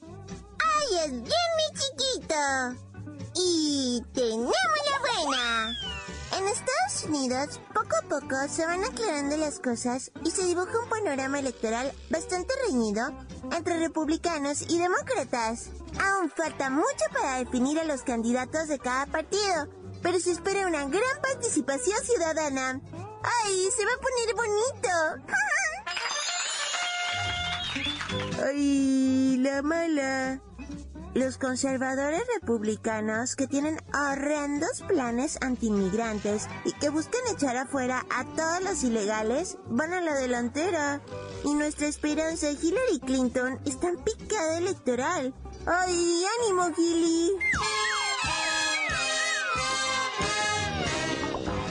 ¡Ay, 0.59 0.97
es 1.05 1.13
bien 1.13 1.23
mi 1.23 1.69
chiquito! 1.79 2.92
Y 3.35 4.03
tenemos 4.13 4.53
la 4.91 4.99
buena. 5.01 5.79
En 6.37 6.49
Estados 6.49 7.05
Unidos, 7.07 7.61
poco 7.75 7.97
a 7.97 8.09
poco 8.09 8.37
se 8.49 8.65
van 8.67 8.85
aclarando 8.85 9.37
las 9.37 9.59
cosas 9.59 10.11
y 10.25 10.31
se 10.31 10.45
dibuja 10.45 10.79
un 10.83 10.89
panorama 10.89 11.39
electoral 11.39 11.93
bastante 12.11 12.55
reñido 12.67 13.07
entre 13.55 13.79
republicanos 13.79 14.63
y 14.63 14.79
demócratas. 14.79 15.71
Aún 16.01 16.31
falta 16.31 16.71
mucho 16.71 17.05
para 17.13 17.39
definir 17.39 17.79
a 17.79 17.85
los 17.85 18.03
candidatos 18.03 18.69
de 18.69 18.79
cada 18.79 19.07
partido, 19.07 19.69
pero 20.03 20.19
se 20.19 20.33
espera 20.33 20.67
una 20.67 20.87
gran 20.87 21.21
participación 21.23 22.03
ciudadana. 22.03 22.81
¡Ay, 23.45 23.69
se 23.77 23.85
va 23.85 23.93
a 23.93 24.01
poner 24.01 24.35
bonito! 24.35 24.89
¡Ay, 28.47 29.37
la 29.39 29.63
mala! 29.63 30.41
Los 31.15 31.37
conservadores 31.37 32.23
republicanos 32.41 33.37
que 33.37 33.47
tienen 33.47 33.79
horrendos 33.93 34.83
planes 34.89 35.37
antimigrantes 35.43 36.49
y 36.65 36.73
que 36.73 36.89
buscan 36.89 37.21
echar 37.31 37.55
afuera 37.59 38.07
a 38.09 38.25
todos 38.25 38.63
los 38.63 38.83
ilegales 38.83 39.59
van 39.69 39.93
a 39.93 40.01
la 40.01 40.15
delantera. 40.15 41.03
Y 41.45 41.53
nuestra 41.53 41.87
esperanza 41.87 42.47
de 42.47 42.55
Hillary 42.55 43.01
Clinton 43.05 43.61
está 43.67 43.89
en 43.91 43.99
picada 43.99 44.57
electoral. 44.57 45.35
¡Ay, 45.67 46.25
ánimo, 46.41 46.75
Gilly! 46.75 47.33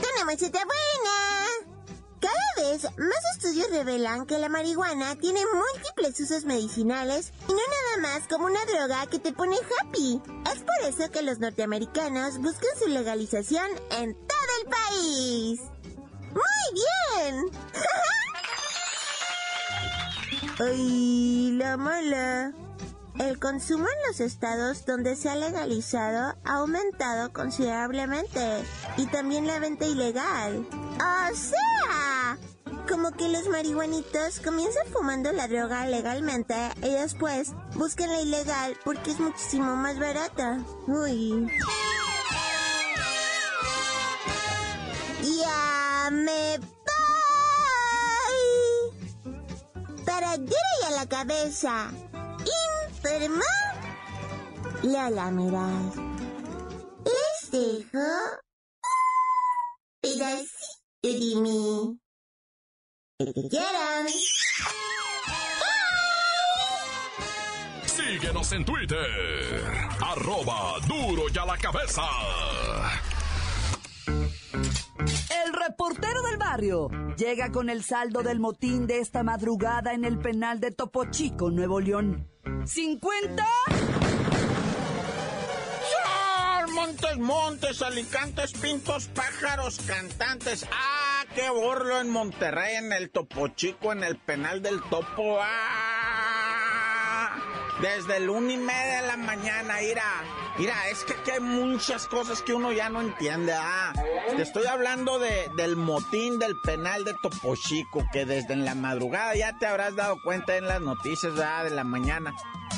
¡Tenemos 0.01 0.33
esta 0.39 0.65
buena! 0.65 0.90
Más 2.71 3.35
estudios 3.35 3.69
revelan 3.69 4.25
que 4.25 4.39
la 4.39 4.47
marihuana 4.47 5.17
tiene 5.17 5.41
múltiples 5.45 6.17
usos 6.21 6.45
medicinales 6.45 7.33
y 7.49 7.51
no 7.51 7.57
nada 7.57 8.13
más 8.13 8.29
como 8.29 8.45
una 8.45 8.63
droga 8.65 9.07
que 9.07 9.19
te 9.19 9.33
pone 9.33 9.57
happy. 9.81 10.21
Es 10.49 10.59
por 10.59 10.87
eso 10.87 11.11
que 11.11 11.21
los 11.21 11.39
norteamericanos 11.39 12.37
buscan 12.37 12.69
su 12.81 12.87
legalización 12.87 13.65
en 13.99 14.13
todo 14.13 14.51
el 14.61 14.69
país. 14.69 15.59
¡Muy 16.31 16.83
bien! 17.19 17.51
¡Ay, 20.59 21.51
la 21.51 21.75
mala! 21.75 22.53
El 23.19 23.37
consumo 23.37 23.85
en 23.85 24.07
los 24.07 24.21
estados 24.21 24.85
donde 24.85 25.17
se 25.17 25.29
ha 25.29 25.35
legalizado 25.35 26.37
ha 26.45 26.55
aumentado 26.55 27.33
considerablemente 27.33 28.63
y 28.95 29.07
también 29.07 29.45
la 29.45 29.59
venta 29.59 29.85
ilegal. 29.85 30.65
O 30.71 31.35
sea, 31.35 32.00
como 32.91 33.12
que 33.12 33.29
los 33.29 33.48
marihuanitos 33.48 34.41
comienzan 34.43 34.86
fumando 34.88 35.31
la 35.31 35.48
droga 35.48 35.86
legalmente 35.86 36.55
y 36.83 36.89
después 36.89 37.53
buscan 37.75 38.10
la 38.10 38.19
ilegal 38.21 38.77
porque 38.83 39.12
es 39.12 39.19
muchísimo 39.19 39.77
más 39.77 39.98
barata. 39.98 40.60
Uy. 40.88 41.48
Ya 45.24 46.10
me 46.12 46.60
voy. 46.60 46.75
Para 50.05 50.36
y 50.36 50.86
a 50.88 50.91
la 50.91 51.05
cabeza. 51.07 51.91
Informó 52.89 53.45
Lola 54.83 55.31
Mirad. 55.31 55.95
Les 57.05 57.51
dejo 57.51 58.00
pedacito 60.01 60.51
de 61.03 61.36
mí. 61.41 62.00
El 63.21 63.33
que 63.35 63.49
quieran. 63.49 64.07
Síguenos 67.85 68.51
en 68.51 68.65
Twitter. 68.65 69.71
Arroba 70.03 70.79
duro 70.87 71.23
y 71.31 71.37
a 71.37 71.45
la 71.45 71.55
cabeza. 71.57 72.01
El 75.45 75.53
reportero 75.53 76.23
del 76.23 76.37
barrio 76.37 76.89
llega 77.15 77.51
con 77.51 77.69
el 77.69 77.83
saldo 77.83 78.23
del 78.23 78.39
motín 78.39 78.87
de 78.87 78.97
esta 78.99 79.21
madrugada 79.21 79.93
en 79.93 80.03
el 80.03 80.17
penal 80.17 80.59
de 80.59 80.71
Topo 80.71 81.05
Chico, 81.11 81.51
Nuevo 81.51 81.79
León. 81.79 82.27
¿50? 82.43 83.45
Montes, 86.73 87.17
montes, 87.19 87.81
alicantes, 87.83 88.53
pintos, 88.53 89.07
pájaros, 89.09 89.77
cantantes. 89.85 90.65
¡Ah, 90.71 91.00
qué 91.35 91.50
borlo 91.50 92.00
en 92.00 92.09
Monterrey, 92.09 92.75
en 92.75 92.91
el 92.93 93.09
Topo 93.11 93.47
Chico, 93.50 93.91
en 93.91 94.03
el 94.03 94.17
penal 94.17 94.61
del 94.61 94.81
Topo! 94.83 95.39
¡Ah! 95.41 96.21
Desde 97.81 98.17
el 98.17 98.29
una 98.29 98.53
y 98.53 98.57
media 98.57 99.01
de 99.01 99.07
la 99.07 99.17
mañana, 99.17 99.81
ira. 99.81 100.03
Mira, 100.57 100.88
es 100.89 101.03
que 101.03 101.13
aquí 101.13 101.31
hay 101.31 101.39
muchas 101.39 102.05
cosas 102.07 102.43
que 102.43 102.53
uno 102.53 102.71
ya 102.71 102.89
no 102.89 103.01
entiende. 103.01 103.53
Ah, 103.53 103.93
te 104.35 104.41
estoy 104.41 104.67
hablando 104.67 105.17
de, 105.17 105.50
del 105.57 105.75
motín 105.75 106.38
del 106.38 106.59
penal 106.59 107.03
de 107.05 107.15
Topo 107.21 107.55
Chico, 107.55 108.03
que 108.11 108.25
desde 108.25 108.53
en 108.53 108.65
la 108.65 108.75
madrugada 108.75 109.33
ya 109.35 109.57
te 109.57 109.65
habrás 109.65 109.95
dado 109.95 110.21
cuenta 110.23 110.57
en 110.57 110.67
las 110.67 110.81
noticias 110.81 111.33
de 111.35 111.69
la 111.71 111.83
mañana, 111.83 112.35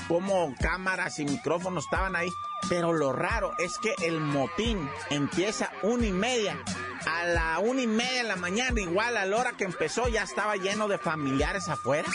cómo 0.07 0.53
cámaras 0.59 1.19
y 1.19 1.25
micrófonos 1.25 1.85
estaban 1.85 2.15
ahí. 2.15 2.31
Pero 2.69 2.93
lo 2.93 3.11
raro 3.11 3.51
es 3.57 3.77
que 3.77 3.93
el 4.01 4.19
motín 4.19 4.89
empieza 5.09 5.71
una 5.81 6.05
y 6.05 6.11
media. 6.11 6.57
A 7.05 7.25
la 7.25 7.59
una 7.59 7.81
y 7.81 7.87
media 7.87 8.23
de 8.23 8.29
la 8.29 8.35
mañana, 8.37 8.79
igual 8.79 9.17
a 9.17 9.25
la 9.25 9.37
hora 9.37 9.51
que 9.51 9.65
empezó, 9.65 10.07
ya 10.07 10.23
estaba 10.23 10.55
lleno 10.55 10.87
de 10.87 10.97
familiares 10.97 11.67
afuera. 11.67 12.07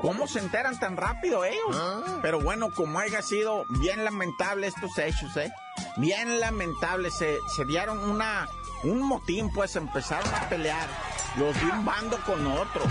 ¿Cómo 0.00 0.26
se 0.26 0.38
enteran 0.38 0.78
tan 0.80 0.96
rápido 0.96 1.44
ellos? 1.44 1.76
Pero 2.22 2.40
bueno, 2.40 2.70
como 2.74 2.98
haya 2.98 3.20
sido 3.20 3.66
bien 3.68 4.02
lamentable 4.04 4.66
estos 4.66 4.96
hechos, 4.96 5.36
¿eh? 5.36 5.52
Bien 5.98 6.40
lamentable. 6.40 7.10
Se, 7.10 7.38
se 7.54 7.66
dieron 7.66 7.98
una, 7.98 8.48
un 8.84 9.02
motín, 9.02 9.52
pues 9.52 9.76
empezaron 9.76 10.34
a 10.34 10.48
pelear 10.48 10.88
los 11.36 11.54
de 11.60 11.66
un 11.66 11.84
bando 11.84 12.18
con 12.24 12.46
otro. 12.46 12.82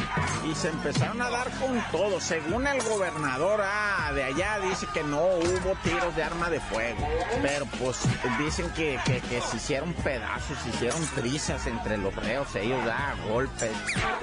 Y 0.50 0.55
se 0.55 0.69
empezaron 0.69 1.22
a 1.22 1.29
dar 1.29 1.50
con 1.51 1.81
todo. 1.91 2.19
Según 2.19 2.65
el 2.67 2.81
gobernador 2.84 3.62
ah, 3.63 4.12
de 4.13 4.24
allá, 4.24 4.60
dice 4.60 4.88
que 4.93 5.03
no 5.03 5.22
hubo 5.22 5.75
tiros 5.84 6.15
de 6.15 6.24
arma 6.24 6.50
de 6.50 6.60
fuego. 6.60 7.08
Pero 7.41 7.65
pues 7.79 8.01
dicen 8.38 8.69
que, 8.72 9.00
se 9.50 9.58
hicieron 9.58 9.93
pedazos, 9.93 10.58
se 10.63 10.69
hicieron 10.69 11.05
trizas 11.15 11.65
entre 11.67 11.98
los 11.98 12.15
reos. 12.15 12.55
Ellos 12.55 12.84
da 12.86 13.15
golpes, 13.27 13.72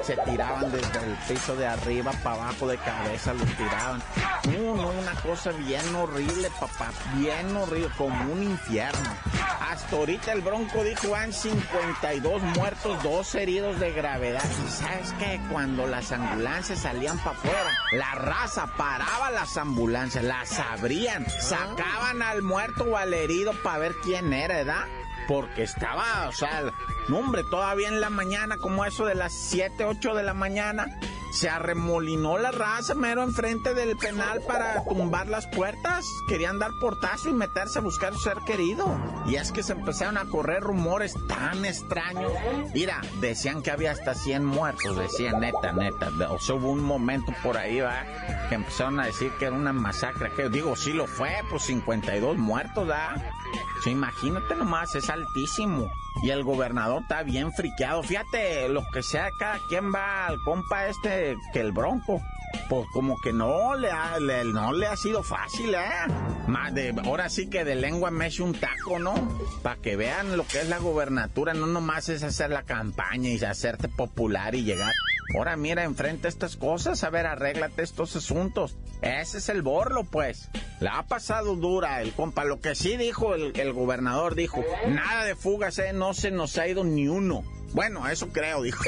se 0.03 0.17
tiraban 0.17 0.71
desde 0.73 0.99
el 0.99 1.15
piso 1.29 1.55
de 1.57 1.67
arriba 1.67 2.13
para 2.23 2.37
abajo 2.37 2.67
de 2.67 2.79
cabeza, 2.79 3.35
los 3.35 3.49
tiraban. 3.57 4.03
No, 4.47 4.77
no, 4.77 4.89
una 4.89 5.15
cosa 5.17 5.51
bien 5.53 5.95
horrible, 5.95 6.51
papá, 6.59 6.91
bien 7.17 7.57
horrible, 7.57 7.91
como 7.97 8.33
un 8.33 8.43
infierno. 8.43 9.11
Hasta 9.61 9.97
ahorita 9.97 10.33
el 10.33 10.41
Bronco 10.41 10.83
dijo 10.85 11.11
van 11.11 11.33
52 11.33 12.43
muertos, 12.43 13.03
dos 13.03 13.35
heridos 13.35 13.79
de 13.79 13.93
gravedad. 13.93 14.06
Y 14.07 14.71
sabes 14.71 15.13
que 15.19 15.41
cuando 15.51 15.85
las 15.89 16.13
ambulancias 16.13 16.79
salían 16.79 17.19
para 17.19 17.33
afuera, 17.33 17.71
la 17.91 18.15
raza 18.15 18.69
paraba 18.77 19.33
las 19.33 19.57
ambulancias, 19.57 20.23
las 20.23 20.61
abrían, 20.61 21.27
sacaban 21.41 22.23
al 22.23 22.43
muerto 22.43 22.85
o 22.85 22.97
al 22.97 23.13
herido 23.13 23.53
para 23.65 23.79
ver 23.79 23.97
quién 24.05 24.33
era, 24.33 24.59
¿verdad? 24.59 24.85
Porque 25.27 25.65
estaba, 25.65 26.29
o 26.29 26.33
sea, 26.33 26.73
hombre, 27.13 27.43
todavía 27.51 27.89
en 27.89 28.01
la 28.01 28.09
mañana, 28.09 28.59
como 28.59 28.85
eso 28.85 29.07
de 29.07 29.17
las 29.17 29.33
7, 29.33 29.85
8 29.85 30.15
de 30.15 30.23
la 30.23 30.35
mañana, 30.35 30.87
se 31.37 31.51
arremolinó 31.51 32.39
la 32.39 32.51
raza 32.51 32.95
mero 32.95 33.23
enfrente 33.23 33.75
del 33.75 33.95
penal 33.99 34.41
para 34.49 34.83
tumbar 34.85 35.29
las 35.29 35.47
puertas. 35.47 36.07
Querían 36.27 36.59
dar 36.59 36.71
portazo 36.81 37.29
y 37.29 37.35
meterse 37.35 37.79
a 37.79 37.83
buscar 37.83 38.15
su 38.15 38.21
ser 38.21 38.39
querido. 38.47 38.99
Y 39.27 39.35
es 39.37 39.53
que 39.53 39.63
se 39.63 39.73
empezaron 39.73 40.17
a 40.17 40.25
correr 40.25 40.63
rumores 40.63 41.15
tan 41.29 41.67
extraños. 41.67 42.33
Mira, 42.73 43.03
decían 43.21 43.63
que 43.63 43.71
había 43.71 43.93
hasta 43.93 44.15
100 44.15 44.47
muertos, 44.47 44.97
decían 44.97 45.41
neta, 45.41 45.73
neta. 45.73 46.09
O 46.31 46.39
sea, 46.39 46.55
hubo 46.55 46.71
un 46.71 46.83
momento 46.83 47.35
por 47.43 47.59
ahí, 47.59 47.81
va, 47.81 48.05
que 48.49 48.55
empezaron 48.55 48.99
a 49.01 49.07
decir 49.07 49.31
que 49.39 49.45
era 49.45 49.57
una 49.57 49.75
masacre. 49.75 50.33
Que 50.33 50.49
digo, 50.49 50.75
sí 50.75 50.95
lo 50.95 51.07
fue, 51.07 51.33
pues 51.51 51.65
52 51.65 52.39
muertos, 52.39 52.89
¿da? 52.89 53.15
Sí, 53.87 53.93
imagínate 53.93 54.57
nomás, 54.57 54.97
es 54.97 55.09
altísimo. 55.11 55.89
Y 56.25 56.31
el 56.31 56.43
gobernador 56.43 57.03
está 57.03 57.23
bien 57.23 57.53
friqueado. 57.53 58.03
Fíjate, 58.03 58.69
lo 58.69 58.83
que 58.93 59.01
sea, 59.01 59.31
cada 59.39 59.61
quien 59.69 59.95
va 59.95 60.27
al 60.27 60.41
compa 60.41 60.89
este 60.89 61.37
que 61.53 61.61
el 61.61 61.71
bronco. 61.71 62.21
Pues 62.69 62.85
como 62.93 63.17
que 63.21 63.33
no 63.33 63.77
le 63.77 63.93
ha, 63.93 64.19
no 64.19 64.73
le 64.73 64.89
ha 64.89 64.97
sido 64.97 65.23
fácil, 65.23 65.73
¿eh? 65.73 66.13
Más 66.49 66.75
de, 66.75 66.97
ahora 67.05 67.29
sí 67.29 67.49
que 67.49 67.65
de 67.65 67.77
lengua 67.77 68.11
me 68.11 68.27
eche 68.27 68.43
un 68.43 68.55
taco, 68.55 68.99
¿no? 68.99 69.15
Para 69.63 69.81
que 69.81 69.95
vean 69.95 70.37
lo 70.37 70.45
que 70.45 70.63
es 70.63 70.69
la 70.69 70.79
gobernatura, 70.79 71.55
no 71.55 71.69
nomás 71.69 72.09
es 72.09 72.25
hacer 72.25 72.51
la 72.51 72.65
campaña 72.65 73.29
y 73.29 73.45
hacerte 73.45 73.89
popular 73.89 74.57
y 74.57 74.65
llegar. 74.65 74.93
Ahora 75.35 75.57
mira, 75.57 75.85
enfrente 75.85 76.29
estas 76.29 76.57
cosas, 76.57 77.03
a 77.03 77.11
ver, 77.11 77.27
arréglate 77.27 77.83
estos 77.83 78.15
asuntos. 78.17 78.77
Ese 79.03 79.39
es 79.39 79.49
el 79.49 79.63
borlo, 79.63 80.05
pues. 80.05 80.49
La 80.81 80.99
ha 80.99 81.07
pasado 81.07 81.57
dura 81.57 82.01
el 82.01 82.13
compa. 82.13 82.45
Lo 82.45 82.61
que 82.61 82.75
sí 82.75 82.97
dijo 82.97 83.35
el, 83.35 83.59
el 83.59 83.73
gobernador, 83.73 84.35
dijo, 84.35 84.65
nada 84.89 85.25
de 85.25 85.35
fugas, 85.35 85.79
¿eh? 85.79 85.93
No 85.93 86.15
se 86.15 86.31
nos 86.31 86.57
ha 86.59 86.69
ido 86.69 86.85
ni 86.85 87.09
uno. 87.09 87.43
Bueno, 87.73 88.09
eso 88.09 88.29
creo, 88.29 88.63
dijo. 88.63 88.83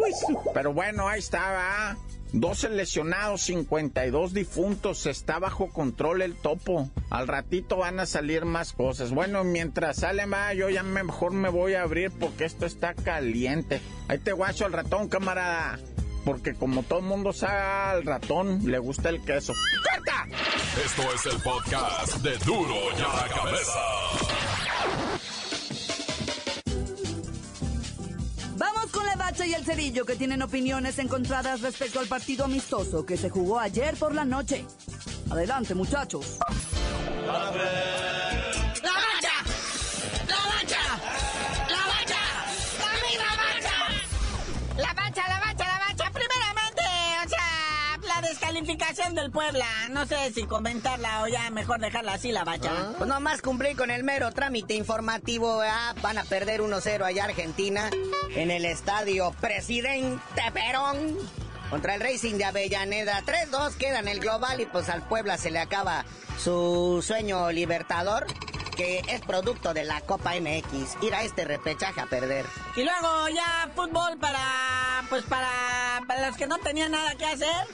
Pero 0.54 0.72
bueno, 0.72 1.08
ahí 1.08 1.18
estaba. 1.18 1.96
12 2.32 2.70
lesionados, 2.70 3.42
52 3.42 4.32
difuntos, 4.32 5.04
está 5.04 5.38
bajo 5.38 5.68
control 5.68 6.22
el 6.22 6.34
topo. 6.34 6.90
Al 7.10 7.28
ratito 7.28 7.76
van 7.76 8.00
a 8.00 8.06
salir 8.06 8.46
más 8.46 8.72
cosas. 8.72 9.10
Bueno, 9.10 9.44
mientras 9.44 9.98
sale 9.98 10.24
más, 10.24 10.54
yo 10.56 10.70
ya 10.70 10.82
mejor 10.82 11.32
me 11.32 11.50
voy 11.50 11.74
a 11.74 11.82
abrir 11.82 12.10
porque 12.10 12.46
esto 12.46 12.64
está 12.64 12.94
caliente. 12.94 13.82
Ahí 14.08 14.18
te 14.18 14.32
guacho 14.32 14.64
al 14.64 14.72
ratón, 14.72 15.08
camarada. 15.08 15.78
Porque 16.24 16.54
como 16.54 16.82
todo 16.84 17.00
el 17.00 17.04
mundo 17.04 17.32
sabe, 17.32 17.60
al 17.60 18.04
ratón 18.04 18.60
le 18.64 18.78
gusta 18.78 19.10
el 19.10 19.22
queso. 19.22 19.52
¡Corta! 19.82 20.26
Esto 20.82 21.02
es 21.14 21.34
el 21.34 21.42
podcast 21.42 22.16
de 22.18 22.38
Duro 22.38 22.76
y 22.96 23.02
a 23.02 23.26
la 23.26 23.34
Cabeza. 23.34 24.31
Y 29.40 29.54
el 29.54 29.64
cerillo 29.64 30.04
que 30.04 30.14
tienen 30.14 30.42
opiniones 30.42 30.98
encontradas 30.98 31.62
respecto 31.62 31.98
al 32.00 32.06
partido 32.06 32.44
amistoso 32.44 33.06
que 33.06 33.16
se 33.16 33.30
jugó 33.30 33.58
ayer 33.58 33.94
por 33.96 34.14
la 34.14 34.26
noche. 34.26 34.66
Adelante, 35.30 35.74
muchachos. 35.74 36.38
¡La 37.26 37.50
la 48.52 48.60
descalificación 48.60 49.14
del 49.14 49.30
Puebla. 49.30 49.66
No 49.90 50.06
sé 50.06 50.32
si 50.32 50.44
comentarla 50.44 51.22
o 51.22 51.28
ya 51.28 51.50
mejor 51.50 51.80
dejarla 51.80 52.14
así, 52.14 52.32
la 52.32 52.44
bacha. 52.44 52.70
Pues 52.98 53.08
nomás 53.08 53.42
cumplir 53.42 53.76
con 53.76 53.90
el 53.90 54.04
mero 54.04 54.32
trámite 54.32 54.74
informativo, 54.74 55.58
¿verdad? 55.58 55.96
van 56.02 56.18
a 56.18 56.24
perder 56.24 56.60
1-0 56.60 57.02
allá 57.02 57.24
Argentina 57.24 57.90
en 58.34 58.50
el 58.50 58.64
estadio 58.64 59.32
Presidente 59.40 60.42
Perón 60.52 61.16
contra 61.70 61.94
el 61.94 62.00
Racing 62.00 62.36
de 62.36 62.44
Avellaneda. 62.44 63.22
3-2 63.22 63.76
queda 63.76 64.00
en 64.00 64.08
el 64.08 64.20
global 64.20 64.60
y 64.60 64.66
pues 64.66 64.88
al 64.88 65.06
Puebla 65.06 65.38
se 65.38 65.50
le 65.50 65.58
acaba 65.58 66.04
su 66.38 67.02
sueño 67.06 67.50
libertador 67.52 68.26
que 68.76 69.02
es 69.08 69.20
producto 69.20 69.74
de 69.74 69.84
la 69.84 70.00
Copa 70.00 70.32
MX. 70.40 71.02
Ir 71.02 71.14
a 71.14 71.22
este 71.22 71.44
repechaje 71.44 72.00
a 72.00 72.06
perder. 72.06 72.46
Y 72.74 72.84
luego 72.84 73.28
ya 73.28 73.70
fútbol 73.74 74.18
para, 74.18 75.04
pues 75.08 75.24
para, 75.24 75.50
para 76.06 76.28
los 76.28 76.36
que 76.36 76.46
no 76.46 76.58
tenían 76.58 76.92
nada 76.92 77.14
que 77.16 77.26
hacer. 77.26 77.66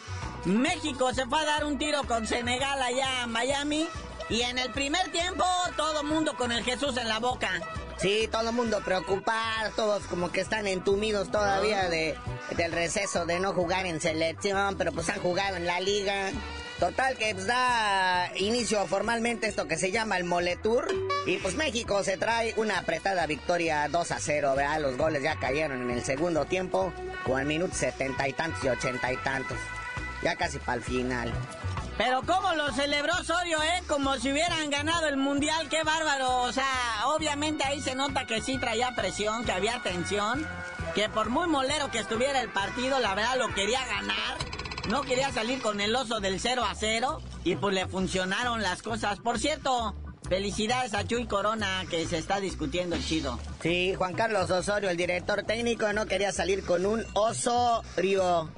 México 0.45 1.13
se 1.13 1.27
fue 1.27 1.41
a 1.41 1.45
dar 1.45 1.65
un 1.65 1.79
tiro 1.79 2.03
con 2.05 2.27
Senegal 2.27 2.81
allá 2.81 3.25
en 3.25 3.31
Miami. 3.31 3.89
Y 4.31 4.43
en 4.43 4.59
el 4.59 4.71
primer 4.73 5.11
tiempo, 5.11 5.45
todo 5.77 6.05
mundo 6.05 6.35
con 6.37 6.53
el 6.53 6.63
Jesús 6.63 6.97
en 6.99 7.09
la 7.09 7.19
boca. 7.19 7.51
Sí, 7.97 8.29
todo 8.31 8.51
el 8.51 8.55
mundo 8.55 8.81
preocupado, 8.85 9.73
todos 9.75 10.05
como 10.05 10.31
que 10.31 10.41
están 10.41 10.67
entumidos 10.67 11.31
todavía 11.31 11.89
de, 11.89 12.15
del 12.57 12.73
receso 12.73 13.27
de 13.27 13.41
no 13.41 13.53
jugar 13.53 13.87
en 13.87 14.01
selección, 14.01 14.77
pero 14.77 14.93
pues 14.93 15.09
han 15.09 15.19
jugado 15.21 15.57
en 15.57 15.67
la 15.67 15.81
liga. 15.81 16.31
Total 16.79 17.17
que 17.17 17.35
pues, 17.35 17.47
da 17.49 18.31
inicio 18.37 18.87
formalmente 18.87 19.49
esto 19.49 19.67
que 19.67 19.77
se 19.77 19.91
llama 19.91 20.17
el 20.17 20.25
Moletour. 20.25 20.87
Y 21.27 21.39
pues 21.39 21.57
México 21.57 22.05
se 22.05 22.17
trae 22.17 22.55
una 22.57 22.79
apretada 22.79 23.27
victoria 23.27 23.89
2 23.89 24.13
a 24.13 24.21
0, 24.21 24.55
¿verdad? 24.55 24.81
Los 24.81 24.97
goles 24.97 25.23
ya 25.23 25.37
cayeron 25.41 25.83
en 25.83 25.91
el 25.91 26.05
segundo 26.05 26.45
tiempo, 26.45 26.93
con 27.25 27.41
el 27.41 27.47
minuto 27.47 27.75
setenta 27.75 28.29
y 28.29 28.33
tantos 28.33 28.63
y 28.63 28.69
ochenta 28.69 29.13
y 29.13 29.17
tantos. 29.17 29.59
Ya 30.23 30.37
casi 30.37 30.59
para 30.59 30.79
el 30.79 30.83
final. 30.83 31.33
Pero 31.99 32.23
cómo 32.23 32.55
lo 32.55 32.73
celebró 32.73 33.13
Osorio, 33.21 33.61
¿eh? 33.61 33.83
Como 33.89 34.17
si 34.19 34.31
hubieran 34.31 34.71
ganado 34.71 35.09
el 35.09 35.17
Mundial, 35.17 35.69
qué 35.69 35.83
bárbaro. 35.83 36.43
O 36.43 36.53
sea, 36.53 36.65
obviamente 37.07 37.65
ahí 37.65 37.81
se 37.81 37.97
nota 37.97 38.25
que 38.25 38.41
sí 38.41 38.57
traía 38.59 38.93
presión, 38.95 39.45
que 39.45 39.51
había 39.51 39.81
tensión, 39.83 40.47
que 40.95 41.09
por 41.09 41.29
muy 41.29 41.49
molero 41.49 41.91
que 41.91 41.99
estuviera 41.99 42.41
el 42.41 42.51
partido, 42.51 43.01
la 43.01 43.17
verdad 43.17 43.37
lo 43.37 43.53
quería 43.53 43.85
ganar. 43.85 44.37
No 44.89 45.03
quería 45.03 45.33
salir 45.33 45.61
con 45.61 45.81
el 45.81 45.95
oso 45.95 46.21
del 46.21 46.39
0 46.39 46.65
a 46.65 46.75
0 46.75 47.21
y 47.43 47.57
pues 47.57 47.75
le 47.75 47.87
funcionaron 47.89 48.63
las 48.63 48.81
cosas. 48.81 49.19
Por 49.19 49.41
cierto, 49.41 49.97
felicidades 50.29 50.95
a 50.95 51.05
Chuy 51.05 51.27
Corona 51.27 51.85
que 51.91 52.07
se 52.07 52.17
está 52.17 52.39
discutiendo 52.39 52.95
el 52.95 53.05
chido. 53.05 53.41
Sí, 53.61 53.95
Juan 53.97 54.15
Carlos 54.15 54.51
Osorio, 54.51 54.89
el 54.89 54.97
director 54.97 55.43
técnico, 55.43 55.93
no 55.93 56.07
quería 56.07 56.31
salir 56.33 56.65
con 56.65 56.87
un 56.87 57.05
Osorio. 57.15 58.49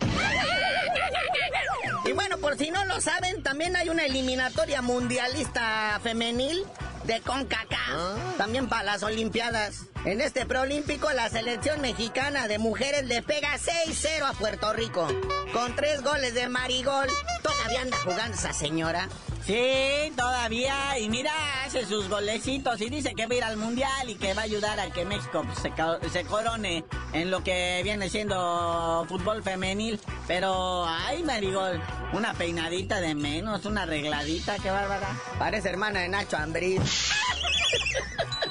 Por 2.40 2.57
si 2.57 2.70
no 2.70 2.85
lo 2.87 3.00
saben, 3.00 3.42
también 3.42 3.76
hay 3.76 3.90
una 3.90 4.07
eliminatoria 4.07 4.81
mundialista 4.81 6.00
femenil 6.03 6.64
de 7.05 7.20
CONCACAF, 7.20 8.37
también 8.38 8.68
para 8.68 8.83
las 8.85 9.03
Olimpiadas. 9.03 9.87
En 10.05 10.20
este 10.22 10.46
preolímpico, 10.46 11.11
la 11.12 11.29
selección 11.29 11.83
mexicana 11.83 12.48
de 12.48 12.59
mujeres 12.59 13.05
le 13.05 13.22
pega 13.22 13.59
6-0 13.59 14.22
a 14.24 14.33
Puerto 14.33 14.72
Rico, 14.72 15.07
con 15.53 15.76
tres 15.76 16.03
goles 16.03 16.33
de 16.35 16.48
Marigol. 16.48 17.09
Todavía 17.42 17.83
anda 17.83 17.98
jugando 17.98 18.37
esa 18.37 18.55
señora. 18.55 19.09
Sí, 19.44 20.12
todavía. 20.16 20.98
Y 20.98 21.09
mira, 21.09 21.33
hace 21.64 21.87
sus 21.87 22.09
golecitos 22.09 22.81
y 22.81 22.90
dice 22.90 23.14
que 23.14 23.26
va 23.26 23.35
a 23.35 23.38
ir 23.38 23.44
al 23.44 23.57
mundial 23.57 24.09
y 24.09 24.14
que 24.14 24.35
va 24.35 24.42
a 24.42 24.44
ayudar 24.44 24.79
a 24.79 24.90
que 24.90 25.05
México 25.05 25.44
pues, 25.44 25.59
se, 25.59 25.72
se 26.11 26.24
corone 26.24 26.85
en 27.12 27.31
lo 27.31 27.42
que 27.42 27.81
viene 27.83 28.09
siendo 28.11 29.05
fútbol 29.09 29.42
femenil. 29.42 29.98
Pero, 30.26 30.85
ay, 30.87 31.22
Marigol, 31.22 31.81
una 32.12 32.35
peinadita 32.35 33.00
de 33.00 33.14
menos, 33.14 33.64
una 33.64 33.83
arregladita, 33.83 34.57
qué 34.59 34.70
bárbara. 34.70 35.09
Parece 35.38 35.70
hermana 35.70 36.00
de 36.00 36.09
Nacho 36.09 36.37
Ambriz. 36.37 36.81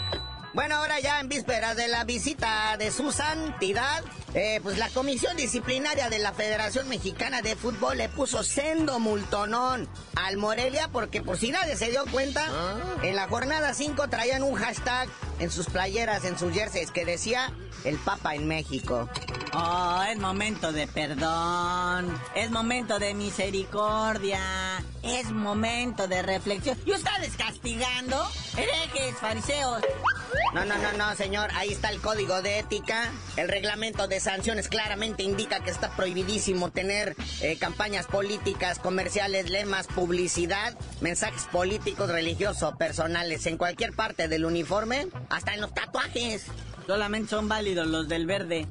Bueno, 0.60 0.76
ahora 0.76 1.00
ya 1.00 1.22
en 1.22 1.30
vísperas 1.30 1.78
de 1.78 1.88
la 1.88 2.04
visita 2.04 2.76
de 2.76 2.91
su 2.91 3.13
santidad, 3.13 4.04
eh, 4.34 4.60
pues 4.62 4.78
la 4.78 4.89
Comisión 4.89 5.38
Disciplinaria 5.38 6.10
de 6.10 6.19
la 6.19 6.34
Federación 6.34 6.89
Mexicana 6.89 7.41
de 7.41 7.56
Fútbol 7.56 7.98
le 7.98 8.10
puso 8.10 8.43
sendo 8.43 9.00
multonón 9.00 9.88
al 10.17 10.36
Morelia 10.36 10.89
porque 10.89 11.22
por 11.22 11.38
si 11.38 11.52
nadie 11.52 11.78
se 11.78 11.91
dio 11.91 12.04
cuenta, 12.12 12.45
en 13.04 13.15
la 13.15 13.30
jornada 13.30 13.74
5 13.74 14.10
traían 14.10 14.43
un 14.43 14.56
hashtag 14.56 15.08
en 15.39 15.50
sus 15.50 15.67
playeras, 15.67 16.26
en 16.26 16.38
sus 16.38 16.54
jerseys 16.54 16.91
que 16.91 17.06
decía 17.06 17.54
el 17.83 17.97
Papa 17.97 18.35
en 18.35 18.47
México. 18.47 19.09
Oh, 19.53 20.03
es 20.07 20.17
momento 20.19 20.71
de 20.71 20.87
perdón, 20.87 22.19
es 22.35 22.51
momento 22.51 22.99
de 22.99 23.13
misericordia, 23.13 24.39
es 25.01 25.31
momento 25.31 26.07
de 26.07 26.21
reflexión. 26.21 26.77
¿Y 26.85 26.91
ustedes 26.91 27.35
castigando? 27.35 28.27
Herejes, 28.55 29.15
fariseos. 29.17 29.81
No, 30.53 30.65
no, 30.65 30.77
no, 30.77 30.91
no, 30.93 31.15
señor. 31.15 31.49
Ahí 31.55 31.71
está 31.71 31.89
el 31.89 32.01
código 32.01 32.41
de 32.41 32.59
ética. 32.59 33.11
El 33.37 33.47
reglamento 33.47 34.07
de 34.07 34.19
sanciones 34.19 34.67
claramente 34.67 35.23
indica 35.23 35.59
que 35.61 35.69
está 35.69 35.89
prohibidísimo 35.91 36.71
tener 36.71 37.15
eh, 37.41 37.57
campañas 37.57 38.07
políticas, 38.07 38.79
comerciales, 38.79 39.49
lemas, 39.49 39.87
publicidad, 39.87 40.77
mensajes 41.01 41.43
políticos, 41.51 42.09
religiosos, 42.09 42.75
personales 42.75 43.45
en 43.45 43.57
cualquier 43.57 43.93
parte 43.93 44.27
del 44.27 44.45
uniforme, 44.45 45.07
hasta 45.29 45.53
en 45.53 45.61
los 45.61 45.73
tatuajes. 45.73 46.45
Solamente 46.89 47.30
son 47.30 47.47
válidos 47.47 47.86
los 47.86 48.08
del 48.08 48.25
verde. 48.25 48.67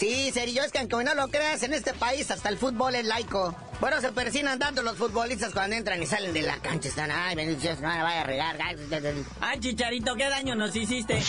Sí, 0.00 0.32
serio, 0.32 0.64
es 0.64 0.72
que 0.72 0.80
aunque 0.80 1.04
no 1.04 1.14
lo 1.14 1.28
creas, 1.28 1.62
en 1.62 1.74
este 1.74 1.94
país 1.94 2.28
hasta 2.32 2.48
el 2.48 2.58
fútbol 2.58 2.96
es 2.96 3.04
laico. 3.04 3.54
Bueno, 3.80 4.00
se 4.00 4.10
persinan 4.10 4.58
tanto 4.58 4.82
los 4.82 4.96
futbolistas 4.96 5.52
cuando 5.52 5.76
entran 5.76 6.02
y 6.02 6.06
salen 6.06 6.32
de 6.32 6.42
la 6.42 6.56
cancha. 6.58 6.88
Están, 6.88 7.12
ay, 7.12 7.36
bendiciones, 7.36 7.80
no 7.80 7.88
me 7.88 8.02
vaya 8.02 8.22
a 8.22 8.24
regar. 8.24 8.58
Ay, 9.40 9.60
Chicharito, 9.60 10.16
¿qué 10.16 10.28
daño 10.28 10.56
nos 10.56 10.74
hiciste? 10.74 11.22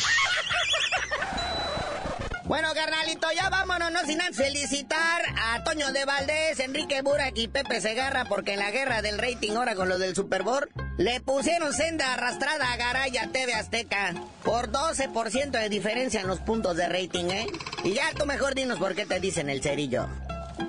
Bueno, 2.45 2.69
carnalito, 2.73 3.27
ya 3.35 3.51
vámonos, 3.51 3.91
no 3.91 4.05
sin 4.05 4.19
antes 4.21 4.37
felicitar 4.37 5.21
a 5.37 5.63
Toño 5.65 5.91
de 5.91 6.03
Valdés, 6.05 6.59
Enrique 6.61 7.03
Burak 7.03 7.37
y 7.37 7.47
Pepe 7.47 7.79
Segarra, 7.79 8.25
porque 8.25 8.53
en 8.53 8.59
la 8.59 8.71
guerra 8.71 9.03
del 9.03 9.19
rating 9.19 9.51
ahora 9.51 9.75
con 9.75 9.87
lo 9.87 9.99
del 9.99 10.15
Super 10.15 10.41
Bowl, 10.41 10.67
le 10.97 11.21
pusieron 11.21 11.73
senda 11.73 12.13
arrastrada 12.13 12.73
a 12.73 12.77
Garay 12.77 13.15
a 13.17 13.31
TV 13.31 13.53
Azteca, 13.53 14.15
por 14.43 14.71
12% 14.71 15.51
de 15.51 15.69
diferencia 15.69 16.21
en 16.21 16.27
los 16.27 16.39
puntos 16.39 16.75
de 16.75 16.89
rating, 16.89 17.25
¿eh? 17.25 17.45
Y 17.83 17.93
ya 17.93 18.11
tú 18.17 18.25
mejor 18.25 18.55
dinos 18.55 18.79
por 18.79 18.95
qué 18.95 19.05
te 19.05 19.19
dicen 19.19 19.47
el 19.49 19.61
cerillo. 19.61 20.07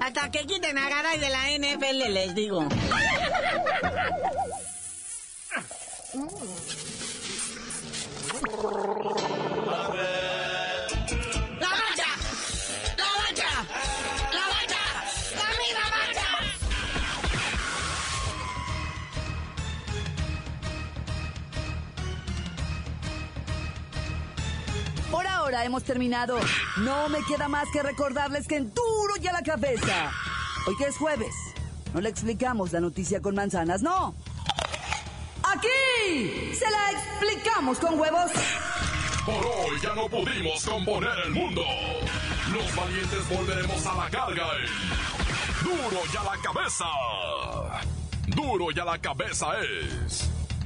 Hasta 0.00 0.30
que 0.30 0.46
quiten 0.46 0.76
a 0.76 0.88
Garay 0.88 1.18
de 1.18 1.30
la 1.30 1.50
NFL, 1.50 2.12
les 2.12 2.34
digo. 2.34 2.68
hemos 25.56 25.84
terminado. 25.84 26.38
No 26.78 27.08
me 27.08 27.18
queda 27.24 27.48
más 27.48 27.68
que 27.72 27.82
recordarles 27.82 28.46
que 28.46 28.56
en 28.56 28.72
duro 28.74 29.14
y 29.20 29.26
a 29.26 29.32
la 29.32 29.42
cabeza. 29.42 30.10
Hoy 30.66 30.76
que 30.76 30.84
es 30.84 30.96
jueves, 30.96 31.34
no 31.94 32.00
le 32.00 32.08
explicamos 32.08 32.72
la 32.72 32.80
noticia 32.80 33.20
con 33.20 33.34
manzanas, 33.34 33.82
no. 33.82 34.14
Aquí 35.42 36.54
se 36.54 36.70
la 36.70 36.90
explicamos 36.92 37.78
con 37.78 37.98
huevos. 37.98 38.30
Por 39.24 39.46
hoy 39.46 39.80
ya 39.82 39.94
no 39.94 40.08
pudimos 40.08 40.64
componer 40.64 41.18
el 41.24 41.32
mundo. 41.32 41.62
Los 42.52 42.76
valientes 42.76 43.28
volveremos 43.28 43.86
a 43.86 43.94
la 43.94 44.10
carga. 44.10 44.46
en 44.58 45.64
Duro 45.64 46.02
y 46.12 46.16
a 46.16 46.22
la 46.22 46.42
cabeza. 46.42 46.84
Duro 48.26 48.70
y 48.70 48.78
a 48.78 48.84
la 48.84 48.98
cabeza 48.98 49.46
es. 49.60 50.37